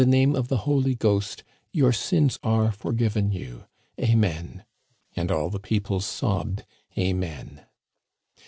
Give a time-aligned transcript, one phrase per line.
[0.01, 3.65] 67 name of the Holy Ghost, your sins are forgiven you.
[3.99, 4.65] Amen."
[5.15, 6.65] And all the people sobbed,"
[6.97, 7.61] Amen."